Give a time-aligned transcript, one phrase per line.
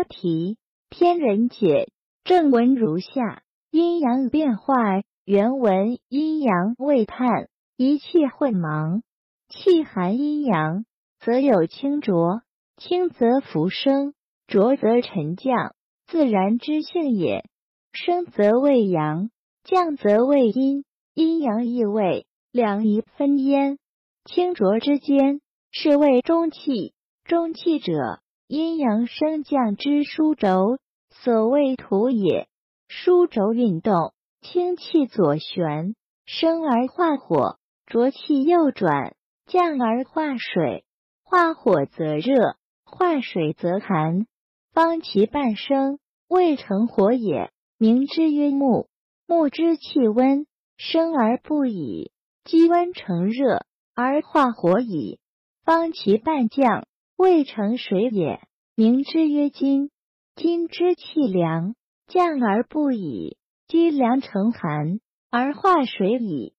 [0.00, 0.56] 标题：
[0.88, 1.92] 天人解。
[2.24, 5.02] 正文如下：阴阳变化。
[5.26, 9.02] 原文：阴阳未判，一气混茫。
[9.50, 10.86] 气含阴阳，
[11.18, 12.40] 则有清浊；
[12.78, 14.14] 清则浮生，
[14.46, 15.74] 浊则沉降，
[16.06, 17.44] 自然之性也。
[17.92, 19.28] 升则为阳，
[19.64, 20.86] 降则为阴。
[21.12, 23.78] 阴阳异位，两仪分焉。
[24.24, 26.94] 清浊之间，是谓中气。
[27.24, 28.20] 中气者，
[28.50, 30.80] 阴阳升降之枢轴，
[31.10, 32.48] 所谓土也。
[32.88, 35.94] 枢轴运动，清气左旋，
[36.26, 39.14] 升而化火；浊气右转，
[39.46, 40.84] 降而化水。
[41.22, 44.26] 化火则热，化水则寒。
[44.72, 48.88] 方其半生，未成火也，名之曰木。
[49.28, 52.10] 木之气温，升而不已，
[52.42, 53.64] 积温成热
[53.94, 55.20] 而化火矣。
[55.64, 56.88] 方其半降。
[57.20, 58.40] 未成水也，
[58.74, 59.90] 名之曰金。
[60.36, 61.74] 金之气凉，
[62.06, 63.36] 降而不已，
[63.68, 66.54] 积凉成寒而化水矣。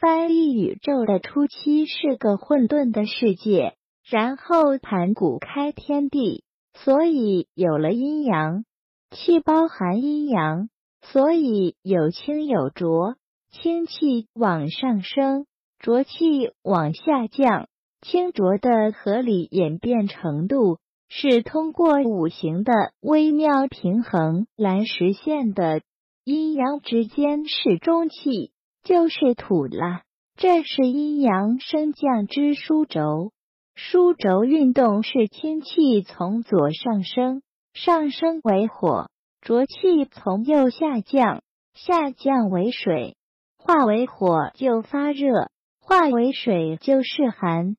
[0.00, 3.76] 翻译宇宙的初期是个混沌的世界，
[4.08, 8.64] 然后盘古开天地，所以有了阴阳。
[9.10, 10.70] 气包含阴阳，
[11.02, 13.16] 所以有清有浊。
[13.50, 15.44] 清气往上升，
[15.78, 17.68] 浊气往下降。
[18.02, 25.82] 清浊的合理演变程度是通过五行的微妙平衡来实现的。
[26.24, 28.50] 阴阳之间是中气，
[28.82, 30.02] 就是土了。
[30.36, 33.32] 这是阴阳升降之枢轴。
[33.76, 37.42] 枢轴运动是清气从左上升，
[37.74, 39.06] 上升为火；
[39.40, 41.42] 浊气从右下降，
[41.74, 43.16] 下降为水。
[43.58, 45.50] 化为火就发热，
[45.80, 47.76] 化为水就是寒。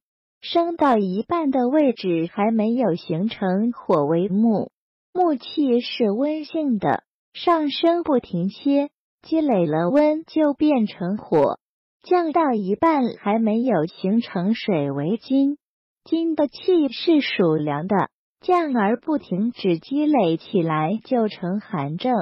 [0.50, 4.72] 升到一半的位置还没有形成火为木，
[5.14, 7.03] 木气是温性的，
[7.34, 8.90] 上升不停歇，
[9.22, 11.59] 积累了温就变成火。
[12.02, 15.58] 降到一半还没有形成水为金，
[16.06, 18.08] 金的气是属凉的，
[18.40, 22.14] 降而不停止积累起来就成寒症，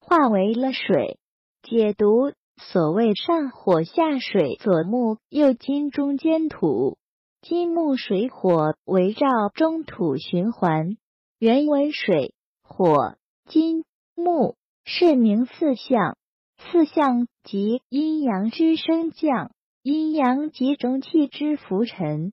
[0.00, 1.18] 化为了水。
[1.62, 6.96] 解读所谓上火下水，左木右金，中间土。
[7.44, 10.96] 金木水火围绕中土循环，
[11.38, 12.32] 原为水
[12.62, 13.84] 火金
[14.16, 14.56] 木
[14.86, 16.16] 是名四象，
[16.56, 19.50] 四象即阴阳之升降，
[19.82, 22.32] 阴阳即中气之浮沉，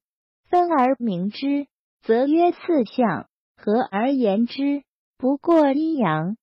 [0.50, 1.67] 分而明之，
[2.03, 3.25] 则曰四象；
[3.57, 4.83] 合而言之，
[5.17, 6.35] 不过阴阳；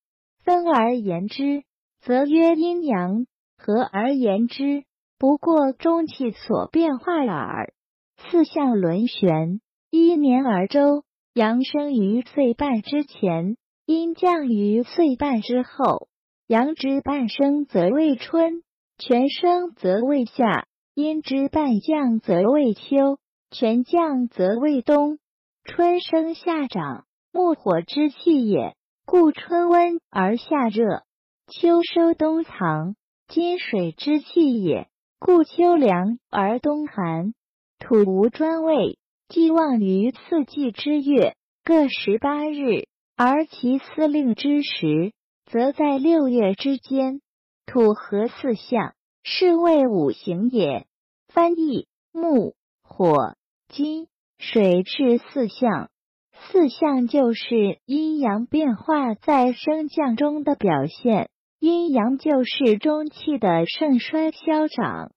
[0.44, 1.62] 分而言之，
[2.02, 3.24] 则曰阴阳；
[3.56, 4.84] 合而言之，
[5.16, 7.72] 不过中气所变化耳。
[8.18, 11.04] 四象轮旋，一年而周。
[11.34, 13.56] 阳生于岁半之前，
[13.86, 16.08] 阴降于岁半之后。
[16.48, 18.64] 阳之半生则为春，
[18.98, 20.64] 全生则为夏；
[20.94, 23.18] 阴之半降则为秋，
[23.52, 25.18] 全降则为冬。
[25.64, 28.74] 春生夏长，木火之气也，
[29.06, 31.04] 故春温而夏热；
[31.46, 32.96] 秋收冬藏，
[33.28, 34.88] 金水之气也，
[35.20, 37.32] 故秋凉而冬寒。
[37.78, 45.12] 土无专位，既望于四季之月各十八日，而其司令之时，
[45.46, 47.20] 则在六月之间。
[47.66, 50.86] 土合四象，是谓五行也。
[51.28, 53.36] 翻译：木、火、
[53.68, 54.08] 金、
[54.38, 55.90] 水是四象，
[56.32, 61.28] 四象就是阴阳变化在升降中的表现。
[61.60, 65.12] 阴阳就是中气的盛衰消长。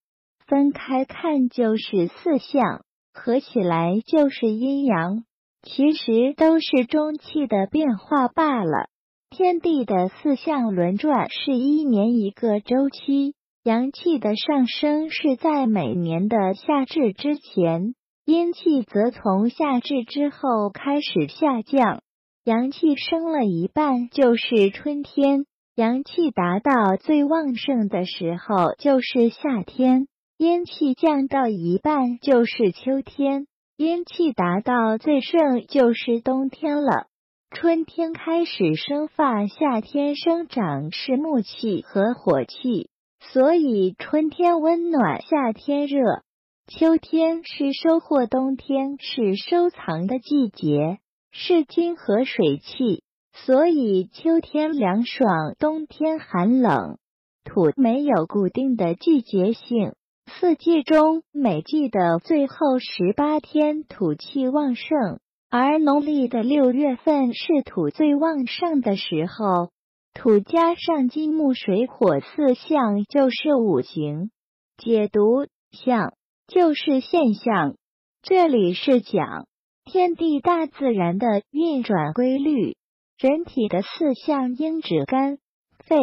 [0.52, 5.24] 分开看就是四象，合起来就是阴阳，
[5.62, 8.90] 其实都是中气的变化罢了。
[9.30, 17.96] 天地的四象轮转是一年一个周期，阳气的上升是在每年的夏至之前，
[18.26, 22.02] 阴气则从夏至之后开始下降。
[22.44, 25.46] 阳气升了一半就是春天，
[25.78, 30.08] 阳气达到最旺盛的时候就是夏天。
[30.42, 33.46] 阴气降到一半就是秋天，
[33.78, 37.06] 阴气达到最盛就是冬天了。
[37.52, 42.90] 春天开始生发，夏天生长是木气和火气，
[43.20, 46.24] 所以春天温暖，夏天热。
[46.66, 50.98] 秋天是收获，冬天是收藏的季节，
[51.32, 56.98] 是金和水气，所以秋天凉爽，冬天寒冷。
[57.44, 59.94] 土没有固定的季节性。
[60.26, 65.20] 四季中，每季的最后十八天土气旺盛，
[65.50, 69.72] 而农历的六月份是土最旺盛的时候，
[70.14, 74.32] 土加上金木水火四象就是五行，
[74.78, 76.14] 解读象
[76.48, 77.76] 就是现象。
[78.22, 79.48] 这里是讲
[79.84, 82.78] 天地大自然的运转规律，
[83.18, 85.38] 人体的四象应指肝、
[85.80, 85.98] 肺、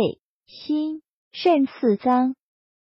[0.46, 2.34] 心、肾四脏。